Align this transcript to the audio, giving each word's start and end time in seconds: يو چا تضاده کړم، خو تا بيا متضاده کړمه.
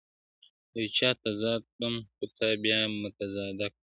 يو 0.77 0.85
چا 0.97 1.09
تضاده 1.23 1.65
کړم، 1.71 1.95
خو 2.15 2.23
تا 2.37 2.47
بيا 2.63 2.79
متضاده 3.01 3.67
کړمه. 3.71 3.85